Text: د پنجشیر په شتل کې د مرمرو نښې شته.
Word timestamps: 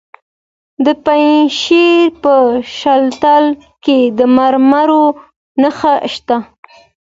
د 0.85 0.87
پنجشیر 1.03 1.99
په 2.23 2.33
شتل 2.77 3.45
کې 3.83 3.99
د 4.17 4.19
مرمرو 4.37 5.05
نښې 5.61 5.95
شته. 6.13 6.37